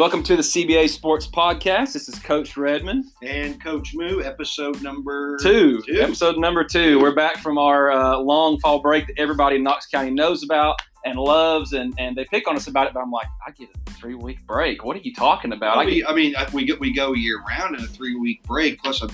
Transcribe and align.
Welcome 0.00 0.22
to 0.22 0.34
the 0.34 0.40
CBA 0.42 0.88
Sports 0.88 1.26
Podcast. 1.26 1.92
This 1.92 2.08
is 2.08 2.18
Coach 2.20 2.56
Redmond. 2.56 3.04
And 3.22 3.62
Coach 3.62 3.94
Moo, 3.94 4.22
episode 4.22 4.80
number 4.82 5.36
Two, 5.42 5.82
episode 6.00 6.38
number 6.38 6.64
two. 6.64 6.98
We're 6.98 7.14
back 7.14 7.36
from 7.36 7.58
our 7.58 7.92
uh, 7.92 8.16
long 8.16 8.58
fall 8.60 8.78
break 8.78 9.08
that 9.08 9.18
everybody 9.18 9.56
in 9.56 9.62
Knox 9.62 9.84
County 9.84 10.10
knows 10.10 10.42
about 10.42 10.80
and 11.04 11.18
loves, 11.18 11.74
and, 11.74 11.92
and 11.98 12.16
they 12.16 12.24
pick 12.24 12.48
on 12.48 12.56
us 12.56 12.66
about 12.66 12.86
it. 12.86 12.94
But 12.94 13.00
I'm 13.00 13.10
like, 13.10 13.26
I 13.46 13.50
get 13.50 13.68
a 13.88 13.90
three 13.90 14.14
week 14.14 14.38
break. 14.46 14.86
What 14.86 14.96
are 14.96 15.00
you 15.00 15.12
talking 15.12 15.52
about? 15.52 15.76
I 15.76 15.82
I 15.82 15.84
mean, 15.84 15.94
get, 15.96 16.08
I 16.08 16.14
mean, 16.14 16.34
I- 16.34 16.48
we 16.54 16.64
get 16.64 16.80
we 16.80 16.94
go 16.94 17.12
year 17.12 17.42
round 17.42 17.76
in 17.76 17.84
a 17.84 17.86
three 17.86 18.16
week 18.16 18.42
break. 18.44 18.80
Plus, 18.82 19.02
a, 19.02 19.08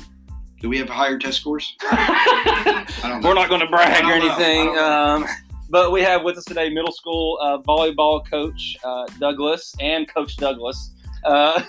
do 0.61 0.69
we 0.69 0.79
have 0.79 0.89
a 0.89 0.95
higher 0.95 1.19
test 1.19 1.41
scores? 1.41 1.77
I 1.83 2.87
don't 3.03 3.23
know. 3.23 3.29
We're 3.29 3.35
not 3.35 3.49
going 3.49 3.61
to 3.61 3.67
brag 3.67 4.05
or 4.05 4.13
anything. 4.13 4.79
Um, 4.79 5.27
but 5.69 5.93
we 5.93 6.01
have 6.03 6.23
with 6.23 6.39
us 6.39 6.45
today 6.45 6.69
middle 6.71 6.93
school 6.93 7.39
uh, 7.43 7.59
volleyball 7.59 8.29
coach 8.29 8.77
uh, 8.85 9.07
Douglas 9.19 9.75
and 9.81 10.09
Coach 10.09 10.37
Douglas. 10.37 10.93
Uh, 11.25 11.61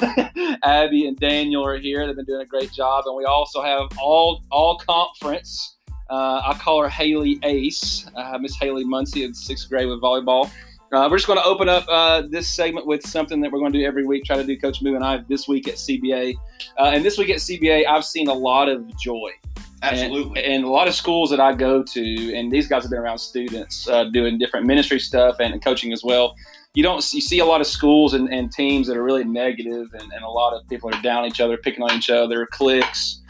Abby 0.63 1.07
and 1.07 1.17
Daniel 1.17 1.65
are 1.65 1.77
here. 1.77 2.05
They've 2.05 2.15
been 2.15 2.25
doing 2.25 2.41
a 2.41 2.45
great 2.45 2.71
job, 2.71 3.05
and 3.07 3.15
we 3.15 3.25
also 3.25 3.61
have 3.61 3.87
all 3.99 4.43
all 4.51 4.77
conference. 4.77 5.77
Uh, 6.09 6.41
I 6.45 6.57
call 6.61 6.81
her 6.81 6.89
Haley 6.89 7.39
Ace, 7.43 8.09
uh, 8.15 8.37
Miss 8.37 8.55
Haley 8.55 8.85
Muncie 8.85 9.23
in 9.23 9.33
sixth 9.33 9.67
grade 9.69 9.87
with 9.87 10.01
volleyball. 10.01 10.49
Uh, 10.93 11.07
we're 11.11 11.17
just 11.17 11.27
going 11.27 11.39
to 11.39 11.45
open 11.45 11.67
up 11.67 11.85
this 12.29 12.47
segment 12.47 12.85
with 12.87 13.05
something 13.05 13.41
that 13.41 13.51
we're 13.51 13.59
going 13.59 13.73
to 13.73 13.79
do 13.79 13.85
every 13.85 14.05
week. 14.05 14.23
Try 14.23 14.37
to 14.37 14.43
do 14.43 14.57
Coach 14.57 14.81
Moo 14.81 14.95
and 14.95 15.03
I 15.03 15.21
this 15.27 15.47
week 15.47 15.67
at 15.67 15.75
CBA, 15.75 16.35
and 16.77 17.03
this 17.03 17.17
week 17.17 17.29
at 17.29 17.37
CBA, 17.37 17.85
I've 17.87 18.05
seen 18.05 18.29
a 18.29 18.33
lot 18.33 18.69
of 18.69 18.87
joy. 18.97 19.31
Absolutely. 19.81 20.43
And, 20.43 20.53
and 20.53 20.63
a 20.63 20.69
lot 20.69 20.87
of 20.87 20.95
schools 20.95 21.29
that 21.29 21.39
I 21.39 21.53
go 21.53 21.83
to, 21.83 22.33
and 22.35 22.51
these 22.51 22.67
guys 22.67 22.83
have 22.83 22.89
been 22.89 22.99
around 22.99 23.19
students 23.19 23.87
uh, 23.87 24.05
doing 24.05 24.37
different 24.37 24.65
ministry 24.65 24.99
stuff 24.99 25.37
and, 25.39 25.61
coaching 25.63 25.93
as 25.93 26.03
well. 26.03 26.35
You 26.73 26.83
don't 26.83 27.03
you 27.13 27.21
see 27.21 27.39
a 27.39 27.45
lot 27.45 27.61
of 27.61 27.67
schools 27.67 28.13
and, 28.13 28.31
and 28.31 28.51
teams 28.51 28.87
that 28.87 28.97
are 28.97 29.03
really 29.03 29.23
negative, 29.23 29.87
and, 29.93 30.11
and 30.11 30.23
a 30.23 30.29
lot 30.29 30.53
of 30.53 30.67
people 30.67 30.93
are 30.93 31.01
down 31.01 31.25
each 31.25 31.39
other, 31.39 31.57
picking 31.57 31.83
on 31.83 31.91
each 31.91 32.09
other, 32.09 32.45
cliques. 32.51 33.21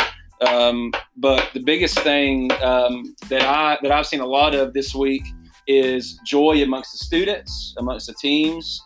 Um, 0.45 0.91
but 1.15 1.49
the 1.53 1.61
biggest 1.61 1.99
thing 1.99 2.51
um, 2.61 3.15
that 3.29 3.43
I 3.43 3.77
that 3.81 3.91
I've 3.91 4.05
seen 4.05 4.19
a 4.19 4.25
lot 4.25 4.53
of 4.53 4.73
this 4.73 4.93
week 4.93 5.23
is 5.67 6.19
joy 6.25 6.61
amongst 6.63 6.91
the 6.93 7.05
students, 7.05 7.73
amongst 7.77 8.07
the 8.07 8.13
teams, 8.21 8.81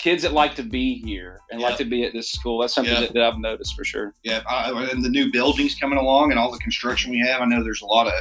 kids 0.00 0.22
that 0.22 0.32
like 0.32 0.54
to 0.56 0.62
be 0.62 1.00
here 1.04 1.40
and 1.50 1.60
like 1.60 1.76
to 1.78 1.84
be 1.84 2.04
at 2.04 2.12
this 2.12 2.30
school. 2.32 2.58
That's 2.60 2.74
something 2.74 2.92
Yep. 2.94 3.02
that, 3.08 3.14
that 3.14 3.22
I've 3.22 3.38
noticed 3.38 3.74
for 3.76 3.84
sure. 3.84 4.14
yeah, 4.24 4.40
and 4.48 5.04
the 5.04 5.08
new 5.08 5.30
buildings 5.30 5.74
coming 5.74 5.98
along 5.98 6.30
and 6.30 6.38
all 6.40 6.50
the 6.50 6.58
construction 6.58 7.10
we 7.10 7.18
have. 7.20 7.40
I 7.40 7.44
know 7.44 7.62
there's 7.62 7.82
a 7.82 7.86
lot 7.86 8.06
of 8.06 8.12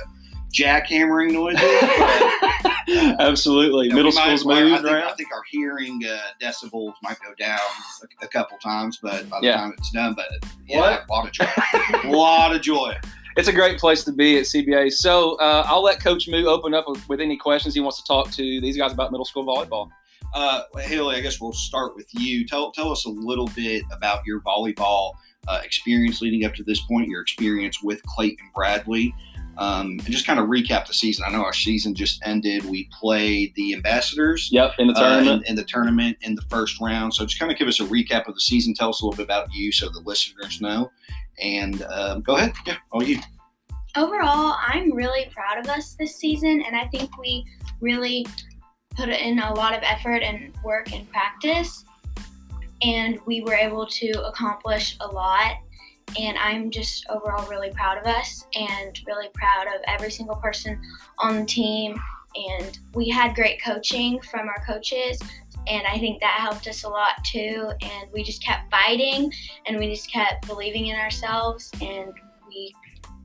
jackhammering 0.53 1.31
noises. 1.31 1.61
But, 2.91 3.21
Absolutely, 3.21 3.86
you 3.86 3.89
know, 3.91 3.97
middle 3.97 4.11
we 4.11 4.16
might- 4.16 4.38
schools 4.39 4.58
I 4.58 4.63
moved 4.63 4.75
think, 4.81 4.88
around. 4.95 5.09
I 5.11 5.13
think 5.13 5.31
our 5.31 5.44
hearing 5.52 6.02
uh, 6.09 6.17
decibels 6.41 6.94
might 7.03 7.17
go 7.19 7.36
down 7.38 7.59
a, 8.21 8.25
a 8.25 8.27
couple 8.27 8.58
times, 8.58 8.97
but 8.99 9.30
by 9.30 9.39
the 9.41 9.45
Yeah. 9.47 9.58
time 9.58 9.73
it's 9.77 9.91
done, 9.91 10.16
but 10.16 10.25
yeah, 10.67 10.80
What? 10.80 11.03
a 11.08 11.11
lot 11.11 11.27
of 11.27 11.31
joy. 11.31 11.45
a 12.03 12.08
lot 12.11 12.55
of 12.55 12.61
joy. 12.64 12.97
it's 13.38 13.47
a 13.47 13.53
great 13.53 13.77
place 13.80 14.03
to 14.05 14.11
be 14.11 14.39
at 14.39 14.45
CBA. 14.45 14.91
So 14.91 15.36
uh, 15.36 15.64
I'll 15.67 15.83
let 15.83 16.02
Coach 16.03 16.27
Moo 16.27 16.45
open 16.47 16.73
up 16.73 16.86
with 17.08 17.21
any 17.21 17.38
questions 17.38 17.75
he 17.75 17.80
wants 17.80 18.02
to 18.02 18.08
talk 18.08 18.31
to 18.31 18.41
these 18.59 18.75
guys 18.75 18.91
about 18.91 19.11
middle 19.11 19.25
school 19.25 19.45
volleyball. 19.45 19.89
Uh, 20.33 20.61
Haley, 20.77 21.16
I 21.16 21.22
guess 21.22 21.41
we'll 21.41 21.53
start 21.53 21.95
with 21.95 22.08
you. 22.13 22.45
Tell 22.45 22.72
tell 22.72 22.91
us 22.91 23.05
a 23.05 23.09
little 23.09 23.47
bit 23.55 23.83
about 23.91 24.25
your 24.25 24.41
volleyball 24.41 25.13
uh, 25.47 25.61
experience 25.63 26.21
leading 26.21 26.45
up 26.45 26.53
to 26.55 26.63
this 26.63 26.81
point. 26.81 27.08
Your 27.08 27.21
experience 27.21 27.81
with 27.81 28.02
Clayton 28.03 28.49
Bradley, 28.53 29.13
um, 29.58 29.91
and 29.91 30.05
just 30.05 30.27
kind 30.27 30.39
of 30.39 30.47
recap 30.47 30.88
the 30.88 30.94
season. 30.94 31.25
I 31.27 31.31
know 31.31 31.44
our 31.44 31.53
season 31.53 31.95
just 31.95 32.21
ended. 32.23 32.66
We 32.66 32.89
played 32.99 33.53
the 33.55 33.73
Ambassadors. 33.73 34.49
Yep, 34.52 34.73
in 34.77 34.88
the 34.88 34.94
uh, 34.94 34.99
tournament. 34.99 35.44
in, 35.45 35.49
in 35.49 35.55
the 35.55 35.63
tournament 35.63 36.17
in 36.21 36.36
the 36.36 36.43
first 36.43 36.80
round. 36.80 37.14
So 37.14 37.25
just 37.25 37.39
kind 37.39 37.52
of 37.52 37.58
give 37.58 37.67
us 37.67 37.80
a 37.80 37.86
recap 37.86 38.27
of 38.27 38.36
the 38.36 38.41
season. 38.41 38.73
Tell 38.73 38.89
us 38.89 39.02
a 39.02 39.05
little 39.05 39.17
bit 39.17 39.23
about 39.23 39.53
you, 39.53 39.71
so 39.71 39.89
the 39.89 40.02
listeners 40.05 40.61
know. 40.61 40.92
And 41.42 41.82
um, 41.83 42.21
go 42.21 42.36
ahead, 42.36 42.53
yeah, 42.67 42.76
all 42.92 43.02
you. 43.02 43.20
Overall, 43.95 44.55
I'm 44.59 44.93
really 44.93 45.32
proud 45.33 45.58
of 45.58 45.67
us 45.67 45.95
this 45.95 46.15
season, 46.15 46.61
and 46.65 46.76
I 46.76 46.86
think 46.87 47.17
we 47.17 47.43
really 47.82 48.26
put 48.95 49.10
in 49.10 49.39
a 49.39 49.54
lot 49.54 49.73
of 49.73 49.82
effort 49.83 50.23
and 50.23 50.54
work 50.64 50.92
and 50.94 51.10
practice, 51.10 51.86
and 52.82 53.20
we 53.26 53.42
were 53.42 53.54
able 53.54 53.86
to 53.86 54.10
accomplish 54.26 54.98
a 55.02 55.08
lot. 55.08 55.58
And 56.20 56.38
I'm 56.39 56.72
just 56.72 57.05
overall 57.10 57.48
really 57.48 57.70
proud 57.70 58.00
of 58.00 58.05
us 58.05 58.45
and 58.55 59.00
really 59.05 59.30
proud 59.36 59.67
of 59.67 59.82
every 59.86 60.10
single 60.10 60.38
person 60.38 60.82
on 61.20 61.36
the 61.36 61.45
team. 61.45 62.00
And 62.36 62.80
we 62.94 63.10
had 63.10 63.36
great 63.36 63.61
coaching 63.64 64.20
from 64.22 64.48
our 64.48 64.66
coaches, 64.66 65.20
and 65.67 65.86
I 65.88 65.98
think 66.00 66.20
that 66.21 66.39
helped 66.39 66.67
us 66.67 66.83
a 66.83 66.89
lot 66.89 67.23
too. 67.23 67.71
And 67.82 68.11
we 68.11 68.23
just 68.23 68.44
kept 68.44 68.71
fighting, 68.71 69.32
and 69.66 69.77
we 69.77 69.88
just 69.89 70.11
kept 70.11 70.48
believing 70.48 70.88
in 70.88 70.95
ourselves, 70.95 71.71
and 71.82 72.11
we 72.48 72.73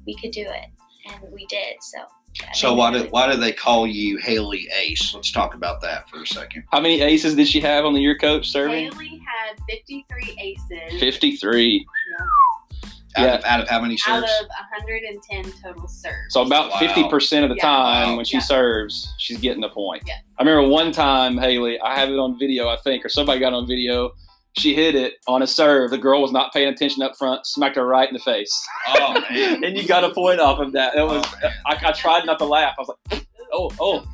we 0.06 0.14
could 0.16 0.32
do 0.32 0.42
it, 0.42 0.66
and 1.10 1.32
we 1.32 1.46
did. 1.46 1.76
So. 1.80 1.98
I 2.42 2.52
So 2.54 2.74
why 2.74 2.90
that 2.92 3.04
do 3.04 3.08
why 3.10 3.30
do 3.30 3.36
they 3.38 3.52
call 3.52 3.86
you 3.86 4.18
Haley 4.18 4.68
Ace? 4.76 5.14
Let's 5.14 5.30
talk 5.30 5.54
about 5.54 5.80
that 5.82 6.08
for 6.08 6.22
a 6.22 6.26
second. 6.26 6.64
How 6.72 6.80
many 6.80 7.00
aces 7.00 7.34
did 7.36 7.46
she 7.48 7.60
have 7.60 7.84
on 7.84 7.94
the 7.94 8.00
year 8.00 8.16
coach 8.18 8.48
serving? 8.50 8.90
Haley 8.92 9.20
had 9.48 9.58
53 9.68 10.36
aces 10.40 11.00
53. 11.00 11.86
Out, 13.16 13.22
Yeah. 13.22 13.34
of, 13.34 13.44
out 13.44 13.60
of 13.60 13.68
how 13.68 13.80
many 13.80 13.94
out 14.08 14.26
serves? 14.26 14.40
of 14.40 14.46
110 14.48 15.52
total 15.62 15.86
serves. 15.86 16.16
So 16.30 16.42
about 16.42 16.70
Wow. 16.72 16.78
50% 16.80 17.44
of 17.44 17.50
the 17.50 17.56
Yeah. 17.56 17.62
time 17.62 18.08
Wow. 18.10 18.16
when 18.16 18.24
she 18.24 18.38
Yeah. 18.38 18.42
serves, 18.42 19.14
she's 19.18 19.38
getting 19.38 19.62
a 19.62 19.68
point. 19.68 20.02
Yes. 20.04 20.18
I 20.36 20.42
remember 20.42 20.68
one 20.68 20.90
time, 20.90 21.38
Haley, 21.38 21.78
I 21.80 21.96
have 21.96 22.10
it 22.10 22.18
on 22.18 22.36
video, 22.38 22.68
I 22.68 22.76
think, 22.76 23.04
or 23.04 23.08
somebody 23.08 23.38
got 23.38 23.52
on 23.52 23.68
video. 23.68 24.10
She 24.56 24.74
hit 24.74 24.94
it 24.94 25.14
on 25.26 25.42
a 25.42 25.46
serve. 25.46 25.90
The 25.90 25.98
girl 25.98 26.22
was 26.22 26.30
not 26.30 26.52
paying 26.52 26.68
attention 26.68 27.02
up 27.02 27.16
front, 27.16 27.44
smacked 27.46 27.74
her 27.76 27.84
right 27.86 28.08
in 28.08 28.14
the 28.14 28.20
face. 28.20 28.66
Oh 28.88 29.14
man. 29.30 29.64
and 29.64 29.76
you 29.76 29.86
got 29.86 30.04
a 30.04 30.10
point 30.10 30.38
off 30.40 30.60
of 30.60 30.72
that. 30.72 30.94
It 30.94 31.00
Oh, 31.00 31.06
was 31.06 31.24
man. 31.42 31.52
I, 31.66 31.76
I 31.88 31.92
tried 31.92 32.24
not 32.24 32.38
to 32.38 32.44
laugh. 32.44 32.74
I 32.78 32.82
was 32.82 32.94
like, 33.10 33.26
oh, 33.52 33.70
oh. 33.80 34.04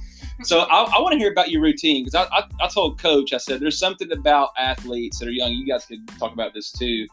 So 0.42 0.60
I, 0.60 0.84
I 0.96 1.00
want 1.00 1.12
to 1.12 1.18
hear 1.18 1.30
about 1.30 1.50
your 1.50 1.60
routine 1.60 2.02
because 2.04 2.14
I, 2.14 2.34
I, 2.34 2.44
I 2.62 2.68
told 2.68 2.98
Coach, 2.98 3.34
I 3.34 3.36
said, 3.36 3.60
there's 3.60 3.78
something 3.78 4.10
about 4.12 4.48
athletes 4.56 5.18
that 5.18 5.28
are 5.28 5.32
young. 5.32 5.52
You 5.52 5.66
guys 5.66 5.84
could 5.84 6.08
talk 6.18 6.32
about 6.32 6.54
this 6.54 6.72
too, 6.72 7.06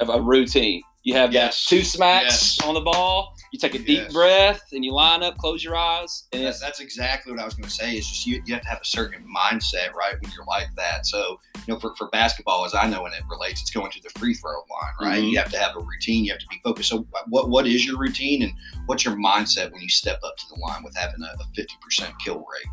of 0.00 0.08
a 0.08 0.20
routine. 0.20 0.82
You 1.04 1.14
have 1.14 1.32
Yes. 1.32 1.64
that 1.64 1.76
two 1.76 1.84
smacks 1.84 2.58
Yes. 2.58 2.66
on 2.66 2.74
the 2.74 2.80
ball. 2.80 3.36
You 3.52 3.58
take 3.58 3.74
a 3.74 3.78
deep 3.78 4.04
Yes. 4.04 4.12
breath 4.14 4.68
and 4.72 4.82
you 4.82 4.94
line 4.94 5.22
up, 5.22 5.36
close 5.36 5.62
your 5.62 5.76
eyes, 5.76 6.24
and 6.32 6.42
That's, 6.46 6.58
that's 6.58 6.80
exactly 6.80 7.32
what 7.32 7.40
I 7.40 7.44
was 7.44 7.52
going 7.52 7.68
to 7.68 7.70
say. 7.74 7.98
Is 7.98 8.08
just 8.08 8.26
you, 8.26 8.42
you 8.46 8.54
have 8.54 8.62
to 8.62 8.68
have 8.68 8.80
a 8.80 8.84
certain 8.84 9.22
mindset, 9.24 9.92
right, 9.92 10.14
when 10.20 10.32
you're 10.32 10.46
like 10.46 10.68
that. 10.76 11.04
So, 11.04 11.38
you 11.66 11.74
know, 11.74 11.78
for, 11.78 11.94
for 11.96 12.08
basketball, 12.08 12.64
as 12.64 12.74
I 12.74 12.88
know 12.88 13.02
when 13.02 13.12
it 13.12 13.22
relates, 13.30 13.60
it's 13.60 13.70
going 13.70 13.90
to 13.92 14.00
the 14.02 14.08
free 14.18 14.32
throw 14.32 14.52
line, 14.52 14.94
right? 15.10 15.22
Mhm. 15.22 15.30
You 15.32 15.38
have 15.38 15.50
to 15.52 15.58
have 15.58 15.76
a 15.76 15.80
routine. 15.80 16.24
You 16.24 16.32
have 16.32 16.40
to 16.40 16.46
be 16.48 16.60
focused. 16.64 16.88
So, 16.88 17.06
what 17.28 17.50
what 17.50 17.66
is 17.66 17.84
your 17.84 17.98
routine, 17.98 18.42
and 18.42 18.52
what's 18.86 19.04
your 19.04 19.16
mindset 19.16 19.70
when 19.70 19.82
you 19.82 19.88
step 19.90 20.18
up 20.24 20.34
to 20.38 20.44
the 20.48 20.58
line 20.58 20.82
with 20.82 20.96
having 20.96 21.20
a, 21.22 21.26
a 21.26 21.46
50% 21.54 22.10
kill 22.24 22.38
rate? 22.38 22.72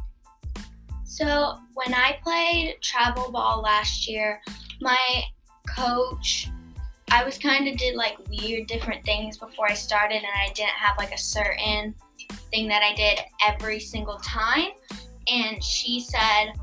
So 1.03 1.57
when 1.73 1.93
I 1.93 2.17
played 2.23 2.77
travel 2.81 3.31
ball 3.31 3.61
last 3.61 4.07
year, 4.07 4.41
my 4.79 5.23
coach, 5.67 6.47
I 7.11 7.23
was 7.23 7.37
kind 7.37 7.67
of 7.67 7.77
did 7.77 7.95
like 7.95 8.17
weird 8.29 8.67
different 8.67 9.03
things 9.03 9.37
before 9.37 9.69
I 9.69 9.73
started, 9.73 10.17
and 10.17 10.25
I 10.25 10.51
didn't 10.53 10.69
have 10.69 10.97
like 10.97 11.11
a 11.11 11.17
certain 11.17 11.95
thing 12.51 12.67
that 12.67 12.83
I 12.83 12.93
did 12.93 13.19
every 13.47 13.79
single 13.79 14.17
time. 14.17 14.69
And 15.27 15.63
she 15.63 15.99
said, 15.99 16.53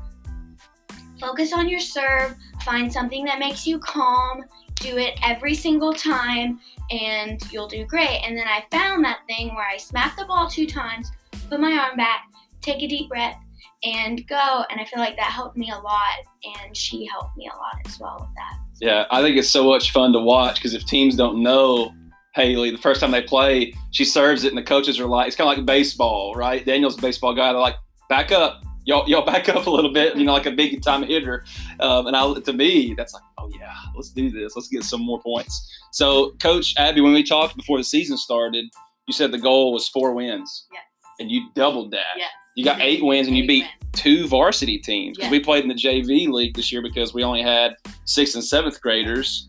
focus 1.19 1.53
on 1.53 1.67
your 1.67 1.79
serve, 1.79 2.35
find 2.63 2.91
something 2.91 3.25
that 3.25 3.39
makes 3.39 3.65
you 3.65 3.79
calm, 3.79 4.43
do 4.75 4.97
it 4.97 5.19
every 5.23 5.53
single 5.53 5.93
time, 5.93 6.59
and 6.91 7.41
you'll 7.51 7.67
do 7.67 7.85
great. 7.85 8.21
And 8.23 8.37
then 8.37 8.47
I 8.47 8.65
found 8.71 9.03
that 9.05 9.19
thing 9.27 9.53
where 9.55 9.67
I 9.67 9.77
smack 9.77 10.17
the 10.17 10.25
ball 10.25 10.49
two 10.49 10.67
times, 10.67 11.11
put 11.49 11.59
my 11.59 11.71
arm 11.73 11.97
back, 11.97 12.27
take 12.61 12.81
a 12.83 12.87
deep 12.87 13.09
breath, 13.09 13.37
and 13.83 14.25
go. 14.27 14.63
And 14.69 14.79
I 14.79 14.85
feel 14.85 14.99
like 14.99 15.15
that 15.17 15.31
helped 15.31 15.57
me 15.57 15.71
a 15.71 15.79
lot, 15.79 16.19
and 16.43 16.75
she 16.75 17.05
helped 17.05 17.35
me 17.37 17.49
a 17.53 17.57
lot 17.57 17.75
as 17.85 17.99
well 17.99 18.17
with 18.19 18.35
that. 18.35 18.66
Yeah. 18.79 19.05
I 19.11 19.21
think 19.21 19.37
it's 19.37 19.49
so 19.49 19.65
much 19.65 19.91
fun 19.91 20.13
to 20.13 20.19
watch 20.19 20.55
because 20.55 20.73
if 20.73 20.85
teams 20.85 21.15
don't 21.15 21.41
know 21.41 21.93
Haley, 22.35 22.69
the 22.71 22.77
first 22.77 23.01
time 23.01 23.11
they 23.11 23.21
play, 23.23 23.73
she 23.91 24.05
serves 24.05 24.43
it, 24.43 24.49
and 24.49 24.57
the 24.57 24.63
coaches 24.63 24.99
are 24.99 25.07
like, 25.07 25.27
it's 25.27 25.35
kind 25.35 25.49
of 25.51 25.57
like 25.57 25.65
baseball, 25.65 26.35
right? 26.35 26.63
Daniel's 26.65 26.97
a 26.97 27.01
baseball 27.01 27.33
guy. 27.33 27.51
They're 27.51 27.59
like, 27.61 27.75
back 28.09 28.31
up. 28.31 28.61
Y'all, 28.85 29.07
y'all 29.09 29.25
back 29.33 29.49
up 29.49 29.65
a 29.65 29.69
little 29.69 29.91
bit, 29.91 30.15
you 30.15 30.23
know, 30.23 30.33
like 30.33 30.45
a 30.45 30.51
big 30.51 30.81
time 30.83 31.03
hitter. 31.03 31.43
Um, 31.79 32.07
and 32.07 32.15
I, 32.15 32.33
to 32.33 32.53
me, 32.53 32.93
that's 32.95 33.13
like, 33.13 33.23
oh 33.37 33.49
yeah, 33.59 33.73
let's 33.95 34.11
do 34.11 34.29
this. 34.29 34.55
Let's 34.55 34.67
get 34.69 34.83
some 34.83 35.01
more 35.01 35.19
points. 35.21 35.67
So, 35.91 36.31
Coach 36.41 36.73
Abby, 36.77 37.01
when 37.01 37.13
we 37.13 37.23
talked 37.23 37.55
before 37.57 37.77
the 37.79 37.83
season 37.83 38.17
started, 38.17 38.65
you 39.07 39.13
said 39.13 39.31
the 39.31 39.37
goal 39.39 39.73
was 39.73 39.89
four 39.89 40.13
wins, 40.13 40.67
Yes. 40.71 40.83
and 41.19 41.31
you 41.31 41.49
doubled 41.55 41.91
that. 41.91 42.17
Yes. 42.17 42.29
You 42.57 42.65
got 42.65 42.81
eight 42.81 43.05
wins, 43.05 43.27
and 43.27 43.37
you 43.37 43.45
beat 43.45 43.65
two 43.91 44.27
varsity 44.27 44.79
teams 44.79 45.15
because 45.15 45.29
we 45.29 45.39
played 45.39 45.61
in 45.61 45.69
the 45.69 45.75
JV 45.75 46.27
league 46.27 46.55
this 46.55 46.71
year 46.71 46.81
because 46.81 47.13
we 47.13 47.23
only 47.23 47.43
had 47.43 47.75
sixth 48.05 48.33
and 48.33 48.43
seventh 48.43 48.81
graders. 48.81 49.47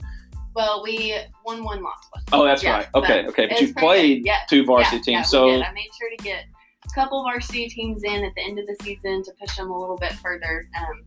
Well, 0.55 0.82
we 0.84 1.14
won 1.46 1.64
one, 1.64 1.82
lost 1.82 2.08
one. 2.10 2.22
Oh, 2.32 2.44
that's 2.44 2.62
Yeah, 2.62 2.72
right. 2.72 2.87
Okay, 2.94 3.26
okay, 3.28 3.46
but 3.46 3.60
you 3.62 3.72
played. 3.72 4.26
Yes. 4.26 4.43
two 4.50 4.62
varsity 4.66 4.96
yeah, 4.96 5.02
teams, 5.02 5.08
Yeah, 5.08 5.22
so. 5.22 5.62
I 5.62 5.72
made 5.72 5.88
sure 5.99 6.10
to 6.10 6.22
get 6.22 6.44
a 6.84 6.94
couple 6.94 7.22
varsity 7.22 7.66
teams 7.69 8.05
in 8.05 8.25
at 8.25 8.34
the 8.34 8.43
end 8.43 8.58
of 8.58 8.66
the 8.66 8.76
season 8.82 9.22
to 9.22 9.32
push 9.40 9.56
them 9.56 9.70
a 9.70 9.78
little 9.78 9.96
bit 9.96 10.12
further. 10.12 10.69
Um, 10.78 11.04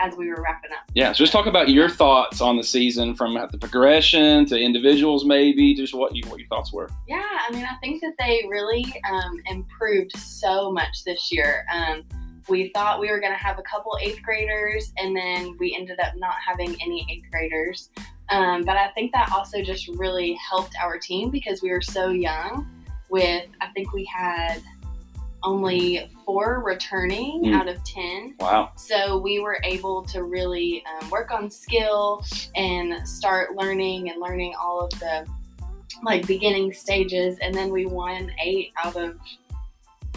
as 0.00 0.16
we 0.16 0.28
were 0.28 0.42
wrapping 0.42 0.72
up. 0.72 0.84
Yeah, 0.94 1.12
so 1.12 1.18
just 1.18 1.32
talk 1.32 1.46
about 1.46 1.68
your 1.68 1.88
thoughts 1.88 2.40
on 2.40 2.56
the 2.56 2.64
season 2.64 3.14
from 3.14 3.34
the 3.34 3.58
progression 3.58 4.46
to 4.46 4.58
individuals, 4.58 5.24
maybe 5.24 5.74
just 5.74 5.94
what 5.94 6.14
you 6.14 6.22
what 6.28 6.38
your 6.38 6.48
thoughts 6.48 6.72
were. 6.72 6.90
Yeah, 7.06 7.22
I 7.22 7.52
mean, 7.52 7.64
I 7.64 7.76
think 7.80 8.00
that 8.02 8.14
they 8.18 8.44
really 8.48 8.84
um, 9.10 9.40
improved 9.46 10.12
so 10.16 10.70
much 10.72 11.04
this 11.04 11.30
year. 11.32 11.66
Um, 11.72 12.04
we 12.48 12.70
thought 12.70 13.00
we 13.00 13.10
were 13.10 13.20
going 13.20 13.32
to 13.32 13.38
have 13.38 13.58
a 13.58 13.62
couple 13.62 13.96
eighth 14.00 14.22
graders, 14.22 14.92
and 14.96 15.14
then 15.14 15.56
we 15.58 15.76
ended 15.78 16.00
up 16.00 16.14
not 16.16 16.36
having 16.44 16.76
any 16.80 17.06
eighth 17.10 17.30
graders. 17.30 17.90
Um, 18.30 18.62
but 18.64 18.76
I 18.76 18.88
think 18.88 19.12
that 19.12 19.30
also 19.32 19.62
just 19.62 19.88
really 19.88 20.34
helped 20.34 20.74
our 20.80 20.98
team 20.98 21.30
because 21.30 21.62
we 21.62 21.70
were 21.70 21.82
so 21.82 22.10
young. 22.10 22.68
With 23.10 23.46
I 23.62 23.68
think 23.68 23.94
we 23.94 24.04
had 24.04 24.60
only 25.42 26.10
four 26.24 26.62
returning 26.64 27.42
Mm. 27.44 27.54
out 27.54 27.68
of 27.68 27.82
ten. 27.84 28.34
Wow. 28.40 28.70
So 28.76 29.18
we 29.18 29.40
were 29.40 29.60
able 29.64 30.02
to 30.06 30.24
really 30.24 30.84
um, 31.00 31.10
work 31.10 31.30
on 31.30 31.50
skill 31.50 32.24
and 32.56 33.06
start 33.08 33.54
learning 33.54 34.10
and 34.10 34.20
learning 34.20 34.54
all 34.60 34.80
of 34.80 34.90
the 34.98 35.26
like 36.04 36.26
beginning 36.26 36.72
stages, 36.72 37.38
and 37.40 37.54
then 37.54 37.70
we 37.70 37.86
won 37.86 38.30
eight 38.44 38.72
out 38.84 38.96
of 38.96 39.18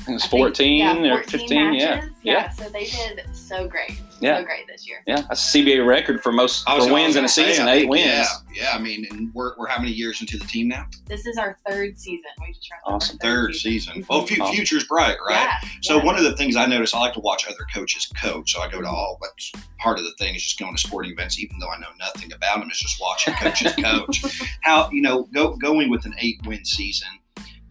I 0.02 0.04
think 0.04 0.10
it 0.10 0.14
was 0.14 0.24
I 0.24 0.28
think- 0.30 0.42
14 0.42 0.78
yeah, 1.06 1.14
or 1.14 1.24
15. 1.24 1.74
Yeah. 1.74 1.96
matches. 1.96 2.10
Yeah. 2.24 2.50
So 2.50 2.70
they 2.70 2.86
did 2.86 3.22
so 3.34 3.68
great, 3.68 4.00
Yeah. 4.20 4.40
so 4.40 4.46
great 4.46 4.68
this 4.68 4.88
year. 4.88 5.04
Yeah. 5.08 5.22
That's 5.22 5.54
a 5.56 5.58
CBA 5.60 5.86
record 5.86 6.22
for 6.24 6.32
most 6.32 6.68
I 6.68 6.76
was- 6.76 6.86
for 6.86 6.90
I 6.92 6.94
wins 6.94 7.08
was 7.10 7.16
in 7.18 7.26
a 7.26 7.30
say, 7.30 7.50
season, 7.52 7.68
eight 7.68 7.88
wins. 7.88 8.06
Yeah, 8.06 8.26
yeah. 8.54 8.72
I 8.74 8.80
mean, 8.80 9.06
and 9.12 9.32
we're, 9.34 9.56
we're 9.58 9.68
how 9.68 9.80
many 9.80 9.92
years 9.92 10.20
into 10.22 10.38
the 10.40 10.46
team 10.46 10.68
now? 10.68 10.88
This 11.08 11.26
is 11.28 11.38
our 11.38 11.58
third 11.68 12.00
season. 12.00 12.26
We 12.42 12.54
just 12.54 12.70
wrapped 12.72 12.84
up 12.86 12.90
our 12.90 12.96
Awesome. 12.96 13.18
Third 13.20 13.56
season. 13.56 13.94
Mm-hmm. 14.02 14.06
Well, 14.14 14.26
fu- 14.26 14.42
Awesome. 14.42 14.56
future's 14.56 14.84
bright, 14.86 15.18
right? 15.28 15.36
Yeah, 15.64 15.70
So 15.82 15.98
yeah. 15.98 16.04
one 16.06 16.16
of 16.18 16.24
the 16.24 16.36
things 16.36 16.56
I 16.56 16.66
notice, 16.66 16.94
I 16.96 17.00
like 17.00 17.14
to 17.14 17.20
watch 17.20 17.46
other 17.48 17.66
coaches 17.74 18.12
coach. 18.20 18.54
So 18.54 18.62
I 18.62 18.66
go 18.72 18.80
to 18.82 18.88
mm-hmm. 18.88 18.96
all, 18.96 19.18
but 19.22 19.30
part 19.80 19.98
of 20.00 20.04
the 20.06 20.14
thing 20.20 20.34
is 20.36 20.44
just 20.44 20.60
going 20.60 20.76
to 20.76 20.82
sporting 20.82 21.12
events, 21.12 21.40
even 21.40 21.60
though 21.60 21.70
I 21.70 21.78
know 21.80 21.88
nothing 22.00 22.32
about 22.34 22.60
them. 22.60 22.70
Is 22.72 22.80
just 22.80 23.00
watching 23.02 23.34
coaches 23.36 23.74
coach. 23.84 24.24
How 24.62 24.90
you 24.92 25.02
know 25.02 25.24
go, 25.34 25.56
going 25.58 25.90
with 25.90 26.06
an 26.06 26.14
eight 26.20 26.40
win 26.46 26.64
season, 26.66 27.08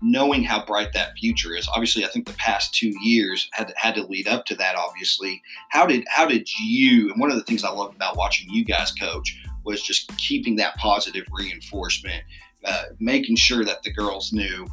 knowing 0.03 0.43
how 0.43 0.65
bright 0.65 0.93
that 0.93 1.17
future 1.19 1.55
is. 1.55 1.69
Obviously, 1.69 2.05
I 2.05 2.09
think 2.09 2.27
the 2.27 2.35
past 2.35 2.75
two 2.75 2.93
years 3.03 3.49
had 3.53 3.73
had 3.77 3.95
to 3.97 4.07
lead 4.07 4.29
up 4.29 4.47
to 4.47 4.55
that. 4.57 4.77
Obviously, 4.77 5.43
how 5.71 5.87
did 5.87 6.05
how 6.09 6.27
did 6.27 6.49
you? 6.59 7.11
And 7.11 7.21
one 7.21 7.31
of 7.31 7.37
the 7.37 7.45
things 7.45 7.65
I 7.65 7.71
loved 7.71 7.97
about 7.97 8.17
watching 8.17 8.49
you 8.51 8.65
guys 8.65 8.93
coach 8.93 9.39
was 9.65 9.83
just 9.83 10.17
keeping 10.17 10.57
that 10.57 10.77
positive 10.77 11.27
reinforcement, 11.31 12.23
uh, 12.65 12.85
making 12.99 13.37
sure 13.37 13.65
that 13.65 13.83
the 13.83 13.93
girls 13.93 14.33
knew 14.33 14.67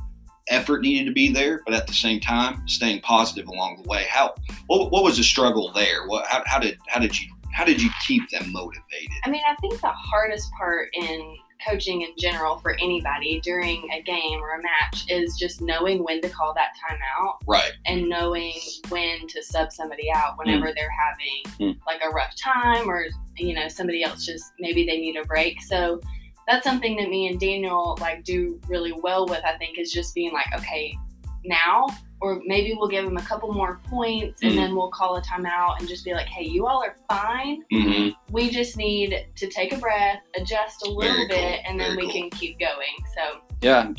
effort 0.49 0.81
needed 0.81 1.05
to 1.05 1.11
be 1.11 1.31
there, 1.31 1.61
but 1.65 1.73
at 1.73 1.87
the 1.87 1.93
same 1.93 2.19
time, 2.19 2.65
staying 2.67 3.01
positive 3.01 3.47
along 3.47 3.81
the 3.81 3.89
way. 3.89 4.05
How 4.09 4.33
what, 4.67 4.91
what 4.91 5.03
was 5.03 5.17
the 5.17 5.23
struggle 5.23 5.71
there? 5.73 6.07
What 6.07 6.25
how, 6.27 6.43
how 6.45 6.59
did 6.59 6.77
how 6.87 6.99
did 6.99 7.19
you 7.19 7.27
how 7.53 7.65
did 7.65 7.81
you 7.81 7.89
keep 8.05 8.29
them 8.29 8.51
motivated? 8.51 9.09
I 9.25 9.29
mean, 9.29 9.41
I 9.49 9.55
think 9.55 9.79
the 9.81 9.87
hardest 9.87 10.51
part 10.57 10.89
in 10.93 11.37
coaching 11.67 12.01
in 12.01 12.09
general 12.17 12.57
for 12.57 12.71
anybody 12.79 13.39
during 13.41 13.87
a 13.91 14.01
game 14.01 14.39
or 14.41 14.55
a 14.59 14.61
match 14.63 15.05
is 15.09 15.35
just 15.37 15.61
knowing 15.61 16.03
when 16.03 16.21
to 16.21 16.29
call 16.29 16.53
that 16.53 16.69
timeout 16.77 17.35
Right. 17.47 17.71
and 17.85 18.07
knowing 18.07 18.53
when 18.89 19.27
to 19.27 19.43
sub 19.43 19.71
somebody 19.71 20.11
out 20.13 20.37
whenever 20.37 20.71
they're 20.75 20.89
having 20.89 21.43
Mm. 21.73 21.79
like 21.87 22.01
a 22.05 22.09
rough 22.09 22.35
time 22.35 22.89
or 22.89 23.05
you 23.37 23.53
know 23.53 23.67
somebody 23.67 24.03
else 24.03 24.25
just 24.25 24.45
maybe 24.59 24.85
they 24.85 24.97
need 24.97 25.15
a 25.15 25.23
break 25.25 25.61
so 25.61 25.99
that's 26.47 26.63
something 26.63 26.95
that 26.97 27.09
me 27.09 27.27
and 27.27 27.39
daniel 27.39 27.97
like 28.01 28.23
do 28.23 28.59
really 28.67 28.91
well 28.93 29.25
with 29.27 29.43
i 29.45 29.57
think 29.57 29.77
is 29.77 29.91
just 29.91 30.13
being 30.15 30.31
like 30.33 30.47
okay 30.55 30.95
now 31.45 31.87
or 32.19 32.41
maybe 32.45 32.73
we'll 32.75 32.87
give 32.89 33.05
them 33.05 33.15
a 33.17 33.21
couple 33.21 33.53
more 33.53 33.79
points 33.85 34.41
and 34.41 34.53
Mm. 34.53 34.55
then 34.55 34.75
we'll 34.75 34.89
call 34.89 35.17
a 35.17 35.21
timeout 35.21 35.79
and 35.79 35.87
just 35.87 36.03
be 36.03 36.13
like 36.13 36.27
hey 36.27 36.43
you 36.45 36.65
all 36.67 36.83
are 36.83 36.95
fine 37.09 37.63
Mhm. 37.71 38.15
we 38.31 38.49
just 38.49 38.75
need 38.77 39.25
to 39.35 39.47
take 39.47 39.71
a 39.73 39.77
breath 39.77 40.19
adjust 40.35 40.85
a 40.85 40.89
little 40.89 41.01
Very 41.13 41.27
cool, 41.27 41.37
bit 41.37 41.61
and 41.67 41.79
then 41.79 41.95
very 41.95 41.97
we 42.07 42.11
cool. 42.11 42.21
can 42.21 42.29
keep 42.31 42.59
going 42.59 42.97
so 43.15 43.39
Yeah. 43.61 43.91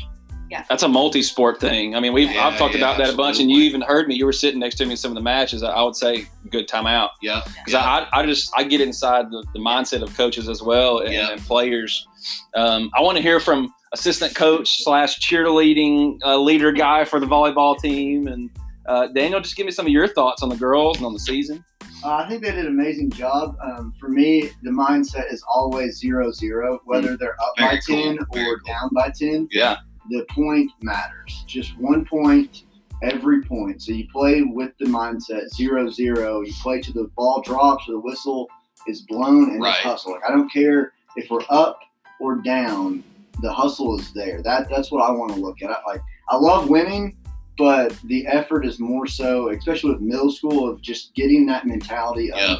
Yeah. 0.50 0.64
That's 0.70 0.82
a 0.82 0.88
multi-sport 0.88 1.60
thing. 1.60 1.94
I 1.94 2.00
mean, 2.00 2.14
we've 2.14 2.30
Yeah, 2.32 2.46
I've 2.46 2.56
talked 2.56 2.72
yeah, 2.72 2.80
about 2.80 2.96
that 2.96 3.12
a 3.12 3.16
bunch, 3.16 3.38
and 3.38 3.50
you 3.50 3.58
even 3.64 3.82
heard 3.82 4.08
me. 4.08 4.14
You 4.14 4.24
were 4.24 4.32
sitting 4.32 4.58
next 4.58 4.76
to 4.76 4.86
me 4.86 4.92
in 4.92 4.96
some 4.96 5.10
of 5.10 5.14
the 5.16 5.20
matches. 5.20 5.62
I 5.62 5.82
would 5.82 5.94
say 5.94 6.26
good 6.50 6.66
timeout 6.66 7.10
Yeah. 7.20 7.42
because 7.44 7.74
I, 7.74 8.06
I 8.14 8.24
just 8.24 8.50
I 8.56 8.62
get 8.62 8.80
inside 8.80 9.30
the, 9.30 9.44
the 9.52 9.58
mindset 9.58 10.00
of 10.00 10.16
coaches 10.16 10.48
as 10.48 10.62
well 10.62 11.00
and, 11.00 11.12
Yeah. 11.12 11.32
and 11.32 11.40
players. 11.42 12.08
Um, 12.54 12.90
I 12.96 13.02
want 13.02 13.16
to 13.18 13.22
hear 13.22 13.40
from 13.40 13.74
assistant 13.92 14.34
coach 14.34 14.82
slash 14.82 15.18
cheerleading 15.20 16.18
uh, 16.24 16.36
leader 16.38 16.72
guy 16.72 17.04
for 17.04 17.20
the 17.20 17.26
volleyball 17.26 17.78
team, 17.78 18.26
and 18.28 18.50
uh, 18.86 19.08
Daniel. 19.08 19.40
Just 19.40 19.56
give 19.56 19.66
me 19.66 19.72
some 19.72 19.86
of 19.86 19.92
your 19.92 20.08
thoughts 20.08 20.42
on 20.42 20.48
the 20.48 20.56
girls 20.56 20.96
and 20.98 21.06
on 21.06 21.12
the 21.12 21.18
season. 21.20 21.64
Uh, 22.04 22.14
I 22.14 22.28
think 22.28 22.42
they 22.42 22.50
did 22.52 22.60
an 22.60 22.68
amazing 22.68 23.10
job. 23.10 23.56
Um, 23.62 23.92
for 23.98 24.08
me, 24.08 24.50
the 24.62 24.70
mindset 24.70 25.32
is 25.32 25.42
always 25.52 25.98
zero 25.98 26.30
zero, 26.30 26.80
whether 26.84 27.16
they're 27.16 27.40
up 27.40 27.54
Very 27.58 27.76
by 27.76 27.80
cool, 27.86 28.02
10 28.04 28.18
very 28.32 28.46
or 28.50 28.58
cool. 28.58 28.66
down 28.66 28.90
by 28.94 29.10
10. 29.10 29.48
Yeah. 29.50 29.78
The 30.10 30.24
point 30.30 30.70
matters. 30.80 31.44
Just 31.48 31.76
one 31.78 32.04
point 32.04 32.62
every 33.02 33.42
point. 33.42 33.82
So 33.82 33.92
you 33.92 34.06
play 34.12 34.42
with 34.42 34.72
the 34.78 34.86
mindset 34.86 35.48
zero 35.54 35.90
zero. 35.90 36.40
You 36.42 36.52
play 36.62 36.80
to 36.82 36.92
the 36.92 37.10
ball 37.16 37.42
drops 37.42 37.88
or 37.88 37.92
the 37.92 38.00
whistle 38.00 38.48
is 38.86 39.02
blown 39.02 39.50
and 39.50 39.60
Right. 39.60 39.72
just 39.72 39.82
hustle. 39.84 40.12
Like 40.12 40.22
I 40.26 40.30
don't 40.30 40.50
care 40.52 40.92
if 41.16 41.28
we're 41.30 41.42
up 41.50 41.80
or 42.20 42.36
down, 42.36 43.02
the 43.40 43.52
hustle 43.52 43.98
is 43.98 44.12
there. 44.12 44.42
That 44.42 44.68
that's 44.68 44.90
what 44.90 45.08
I 45.08 45.10
want 45.10 45.32
to 45.34 45.40
look 45.40 45.62
at. 45.62 45.70
I, 45.70 45.78
like 45.86 46.02
I 46.28 46.36
love 46.36 46.68
winning, 46.68 47.16
but 47.56 47.96
the 48.04 48.26
effort 48.26 48.64
is 48.66 48.78
more 48.78 49.06
so, 49.06 49.50
especially 49.50 49.92
with 49.92 50.00
middle 50.00 50.32
school, 50.32 50.68
of 50.68 50.80
just 50.80 51.14
getting 51.14 51.46
that 51.46 51.66
mentality 51.66 52.30
of 52.32 52.38
Yeah. 52.38 52.56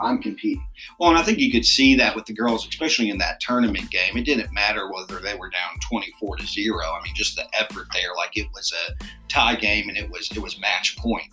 I'm 0.00 0.20
competing. 0.20 0.66
Well, 0.98 1.10
and 1.10 1.18
I 1.18 1.22
think 1.22 1.38
you 1.38 1.52
could 1.52 1.64
see 1.64 1.94
that 1.94 2.16
with 2.16 2.26
the 2.26 2.32
girls, 2.32 2.66
especially 2.66 3.10
in 3.10 3.18
that 3.18 3.38
tournament 3.40 3.90
game. 3.92 4.16
It 4.16 4.24
didn't 4.24 4.52
matter 4.52 4.90
whether 4.90 5.20
they 5.20 5.34
were 5.34 5.50
down 5.50 5.78
twenty-four 5.88 6.36
to 6.36 6.46
zero. 6.46 6.82
I 6.84 7.00
mean, 7.04 7.14
just 7.14 7.36
the 7.36 7.46
effort 7.54 7.86
there, 7.92 8.10
like 8.16 8.36
it 8.36 8.48
was 8.52 8.72
a 8.72 9.04
tie 9.28 9.54
game 9.54 9.88
and 9.88 9.96
it 9.96 10.10
was 10.10 10.30
it 10.32 10.38
was 10.38 10.58
match 10.58 10.96
point. 10.96 11.28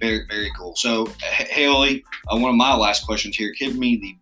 Very 0.00 0.24
very 0.26 0.50
cool. 0.56 0.74
So, 0.76 1.06
Haley, 1.20 2.02
uh, 2.28 2.38
one 2.38 2.50
of 2.50 2.56
my 2.56 2.74
last 2.74 3.04
questions 3.04 3.36
here. 3.36 3.52
Give 3.58 3.76
me 3.76 3.96
the 3.96 4.16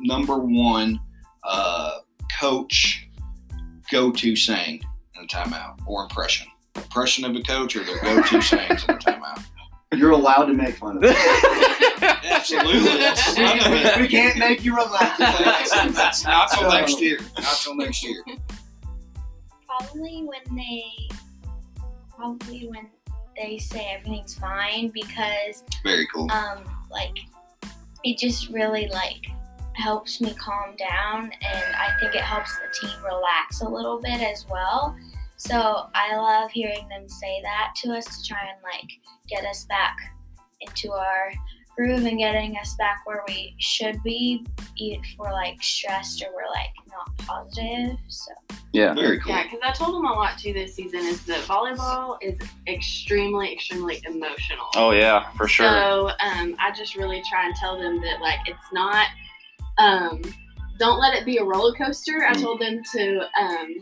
number 0.00 0.38
one 0.38 1.00
uh, 1.42 1.98
coach 2.38 3.03
go-to 3.90 4.34
saying 4.36 4.82
in 5.16 5.24
a 5.24 5.26
timeout 5.26 5.78
or 5.86 6.02
impression. 6.04 6.46
Impression 6.76 7.24
of 7.24 7.36
a 7.36 7.42
coach 7.42 7.76
or 7.76 7.84
their 7.84 8.00
go-to 8.00 8.40
sayings 8.42 8.84
in 8.84 8.94
a 8.94 8.98
timeout. 8.98 9.42
You're 9.94 10.10
allowed 10.10 10.46
to 10.46 10.54
make 10.54 10.76
fun 10.76 10.96
of 10.96 11.04
it. 11.06 11.16
Absolutely. 12.24 12.98
That's 12.98 13.34
the 13.34 13.40
fun 13.42 13.58
of 13.60 13.72
it. 13.72 14.00
we 14.00 14.08
can't 14.08 14.36
make 14.38 14.64
you 14.64 14.74
relax. 14.74 15.18
That's, 15.18 15.70
that's 15.94 16.24
not 16.24 16.50
till 16.50 16.68
So- 16.70 16.76
next 16.76 17.00
year. 17.00 17.18
Not 17.38 17.56
till 17.62 17.76
next 17.76 18.02
year. 18.04 18.22
Probably 19.66 20.24
when 20.24 20.56
they, 20.56 20.82
probably 22.10 22.68
when 22.68 22.88
they 23.36 23.58
say 23.58 23.88
everything's 23.92 24.34
fine 24.36 24.88
because 24.94 25.64
Very 25.82 26.06
cool. 26.14 26.30
um 26.30 26.64
like 26.90 27.16
it 28.04 28.16
just 28.18 28.48
really 28.50 28.88
like 28.92 29.26
helps 29.74 30.20
me 30.20 30.34
calm 30.34 30.76
down 30.76 31.24
and 31.24 31.76
I 31.76 31.90
think 32.00 32.14
it 32.14 32.20
helps 32.20 32.56
the 32.56 32.68
team 32.80 32.96
relax 33.04 33.60
a 33.60 33.68
little 33.68 34.00
bit 34.00 34.20
as 34.20 34.46
well. 34.48 34.96
So 35.36 35.88
I 35.94 36.16
love 36.16 36.50
hearing 36.50 36.88
them 36.88 37.08
say 37.08 37.40
that 37.42 37.74
to 37.82 37.92
us 37.92 38.04
to 38.04 38.28
try 38.28 38.38
and 38.40 38.62
like 38.62 38.90
get 39.28 39.44
us 39.44 39.64
back 39.64 39.96
into 40.60 40.92
our 40.92 41.32
groove 41.76 42.04
and 42.04 42.18
getting 42.18 42.56
us 42.56 42.76
back 42.76 43.02
where 43.04 43.22
we 43.26 43.54
should 43.58 44.00
be 44.02 44.46
if 44.76 45.04
we're 45.18 45.32
like 45.32 45.60
stressed 45.62 46.22
or 46.22 46.28
we're 46.34 46.50
like 46.50 46.70
not 46.88 47.16
positive. 47.18 47.96
So 48.08 48.32
Yeah. 48.72 48.94
Very 48.94 49.18
cool. 49.18 49.32
Yeah, 49.32 49.42
because 49.42 49.60
I 49.62 49.72
told 49.72 49.94
them 49.96 50.04
a 50.04 50.12
lot 50.12 50.38
too 50.38 50.52
this 50.52 50.74
season 50.74 51.00
is 51.00 51.24
that 51.26 51.40
volleyball 51.40 52.16
is 52.22 52.38
extremely, 52.68 53.52
extremely 53.52 54.00
emotional. 54.06 54.66
Oh 54.76 54.92
yeah, 54.92 55.30
for 55.32 55.48
sure. 55.48 55.66
So 55.66 56.08
um, 56.20 56.56
I 56.60 56.70
just 56.76 56.96
really 56.96 57.22
try 57.28 57.46
and 57.46 57.54
tell 57.56 57.78
them 57.78 58.00
that 58.02 58.20
like 58.20 58.40
it's 58.46 58.72
not. 58.72 59.08
Um, 59.78 60.22
don't 60.78 60.98
let 61.00 61.14
it 61.14 61.24
be 61.24 61.38
a 61.38 61.44
roller 61.44 61.72
coaster. 61.74 62.24
I 62.26 62.34
Mm. 62.34 62.42
told 62.42 62.60
them 62.60 62.82
to 62.92 63.20
um, 63.40 63.74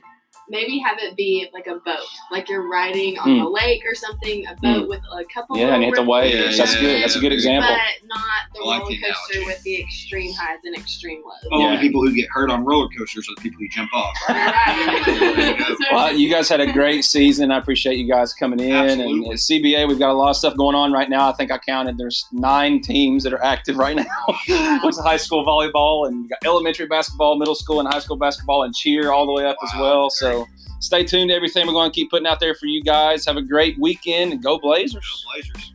maybe 0.53 0.79
have 0.79 0.99
it 1.01 1.17
be 1.17 1.49
like 1.53 1.67
a 1.67 1.77
boat, 1.77 2.07
like 2.31 2.49
you're 2.49 2.69
riding 2.69 3.19
on 3.19 3.29
Mm. 3.29 3.45
a 3.47 3.49
lake 3.49 3.83
or 3.87 3.95
something, 3.95 4.47
a 4.47 4.55
boat 4.61 4.89
with 4.89 5.01
a 5.19 5.25
couple. 5.35 5.57
yeah, 5.57 5.75
and 5.75 5.83
you 5.83 5.87
hit 5.89 5.97
the 5.97 6.03
waves. 6.05 6.35
Yeah, 6.35 6.57
That's 6.65 6.75
yeah, 6.75 6.81
good. 6.83 7.03
That's 7.03 7.17
a 7.17 7.21
good 7.21 7.33
example. 7.33 7.71
But 7.71 8.07
not 8.07 8.21
the 8.55 8.61
I 8.61 8.67
like 8.67 8.81
roller 8.83 8.95
coaster 8.97 9.39
analogy. 9.39 9.47
with 9.47 9.63
the 9.63 9.81
extreme 9.81 10.33
highs 10.35 10.59
and 10.65 10.77
extreme 10.77 11.23
lows. 11.25 11.49
Oh, 11.51 11.61
Yeah. 11.61 11.77
the 11.77 11.81
people 11.81 12.03
who 12.07 12.15
get 12.15 12.29
hurt 12.31 12.51
on 12.51 12.65
roller 12.65 12.89
coasters 12.97 13.27
are 13.31 13.35
the 13.35 13.41
people 13.41 13.59
who 13.61 13.69
jump 13.69 13.91
off. 13.95 14.15
Right. 14.29 15.77
Well, 15.93 16.13
you 16.17 16.31
guys 16.31 16.49
had 16.49 16.61
a 16.61 16.71
great 16.73 17.05
season. 17.05 17.51
I 17.51 17.59
appreciate 17.59 17.97
you 17.97 18.07
guys 18.09 18.33
coming 18.35 18.61
in. 18.61 18.73
Absolutely. 18.73 19.25
And 19.25 19.33
at 19.33 19.39
CBA, 19.39 19.89
we've 19.89 19.99
got 19.99 20.11
a 20.11 20.15
lot 20.15 20.31
of 20.31 20.37
stuff 20.37 20.57
going 20.57 20.75
on 20.77 20.93
right 20.93 21.09
now. 21.09 21.29
I 21.29 21.33
think 21.33 21.51
I 21.51 21.59
counted 21.59 21.99
there's 21.99 22.27
nine 22.33 22.81
teams 22.81 23.25
that 23.25 23.33
are 23.33 23.43
active 23.43 23.77
right 23.77 23.97
now. 23.97 24.05
What's 24.83 24.99
high 25.01 25.17
school 25.17 25.45
volleyball 25.45 26.07
and 26.09 26.23
you 26.25 26.29
got 26.29 26.39
elementary 26.45 26.87
basketball, 26.87 27.37
middle 27.39 27.55
school 27.55 27.81
and 27.81 27.89
high 27.93 27.99
school 28.01 28.17
basketball, 28.17 28.63
and 28.65 28.75
cheer 28.75 29.11
all 29.13 29.27
the 29.27 29.33
way 29.33 29.45
up 29.45 29.57
as 29.63 29.71
well. 29.79 30.11
So 30.11 30.42
stay 30.83 31.05
tuned 31.05 31.31
to 31.31 31.35
everything 31.35 31.67
we're 31.67 31.73
going 31.73 31.91
to 31.91 31.95
keep 31.95 32.11
putting 32.11 32.27
out 32.27 32.41
there 32.41 32.55
for 32.55 32.67
you 32.67 32.83
guys. 32.83 33.25
Have 33.25 33.37
a 33.37 33.43
great 33.43 33.79
weekend 33.79 34.33
and 34.33 34.43
go 34.43 34.59
Blazers. 34.59 35.25
Go 35.25 35.33
Blazers. 35.33 35.73